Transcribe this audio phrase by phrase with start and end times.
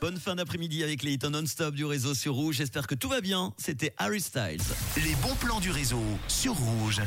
[0.00, 2.58] Bonne fin d'après-midi avec les hits non-stop du réseau sur Rouge.
[2.58, 3.52] J'espère que tout va bien.
[3.56, 4.62] C'était Harry Styles.
[4.96, 7.02] Les bons plans du réseau sur Rouge.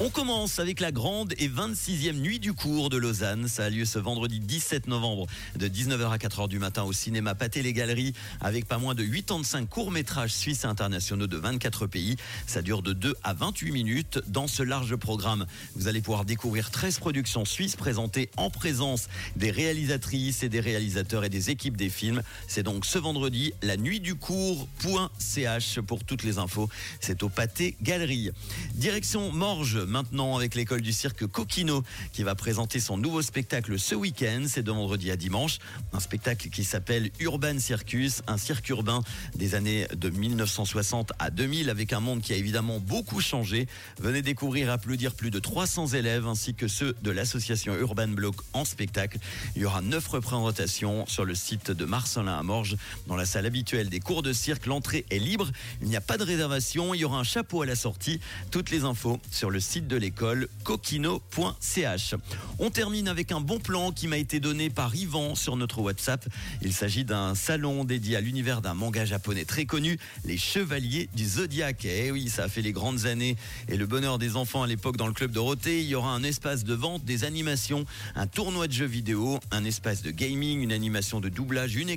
[0.00, 3.46] On commence avec la grande et 26e nuit du cours de Lausanne.
[3.46, 7.36] Ça a lieu ce vendredi 17 novembre de 19h à 4h du matin au cinéma
[7.36, 12.16] Pâté les Galeries avec pas moins de 85 courts-métrages suisses et internationaux de 24 pays.
[12.48, 14.18] Ça dure de 2 à 28 minutes.
[14.26, 15.46] Dans ce large programme,
[15.76, 21.22] vous allez pouvoir découvrir 13 productions suisses présentées en présence des réalisatrices et des réalisateurs
[21.22, 22.22] et des équipes des films.
[22.48, 26.68] C'est donc ce vendredi, la nuit du cours.ch pour toutes les infos.
[27.00, 28.30] C'est au Pâté Galerie.
[28.74, 31.82] Direction Morges maintenant avec l'école du cirque Coquino
[32.12, 34.44] qui va présenter son nouveau spectacle ce week-end.
[34.46, 35.58] C'est de vendredi à dimanche.
[35.92, 39.02] Un spectacle qui s'appelle Urban Circus, un cirque urbain
[39.34, 43.66] des années de 1960 à 2000 avec un monde qui a évidemment beaucoup changé.
[43.98, 48.64] Venez découvrir applaudir plus de 300 élèves ainsi que ceux de l'association Urban Block en
[48.64, 49.18] spectacle.
[49.56, 51.84] Il y aura neuf représentations sur le site de
[52.22, 52.76] Marcelin à Morges.
[53.06, 55.50] Dans la salle habituelle des cours de cirque, l'entrée est libre.
[55.80, 56.94] Il n'y a pas de réservation.
[56.94, 58.20] Il y aura un chapeau à la sortie.
[58.50, 62.14] Toutes les infos sur le site de l'école coquino.ch.
[62.58, 66.26] On termine avec un bon plan qui m'a été donné par Yvan sur notre WhatsApp.
[66.62, 71.26] Il s'agit d'un salon dédié à l'univers d'un manga japonais très connu, les Chevaliers du
[71.26, 71.84] Zodiaque.
[71.84, 73.36] Eh oui, ça a fait les grandes années
[73.68, 75.80] et le bonheur des enfants à l'époque dans le club Dorothée.
[75.80, 79.64] Il y aura un espace de vente, des animations, un tournoi de jeux vidéo, un
[79.64, 81.90] espace de gaming, une animation de doublage, une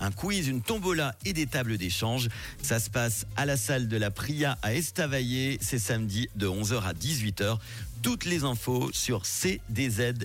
[0.00, 2.28] un quiz, une tombola et des tables d'échange.
[2.62, 5.58] Ça se passe à la salle de la Pria à Estavayer.
[5.60, 7.58] C'est samedi de 11h à 18h.
[8.04, 10.20] Toutes les infos sur cdzevent.com.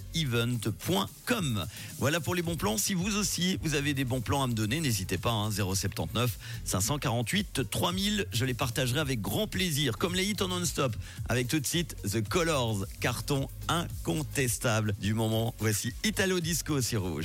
[1.97, 2.77] Voilà pour les bons plans.
[2.77, 6.37] Si vous aussi, vous avez des bons plans à me donner, n'hésitez pas, hein, 079
[6.65, 8.25] 548 3000.
[8.33, 10.93] Je les partagerai avec grand plaisir, comme les hits en non-stop.
[11.29, 15.55] Avec tout de suite The Colors, carton incontestable du moment.
[15.59, 17.17] Voici Italo Disco sur Rouge.